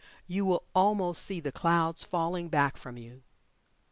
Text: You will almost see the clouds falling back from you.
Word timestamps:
You 0.25 0.45
will 0.45 0.63
almost 0.73 1.21
see 1.21 1.39
the 1.39 1.51
clouds 1.51 2.03
falling 2.03 2.49
back 2.49 2.75
from 2.75 2.97
you. 2.97 3.21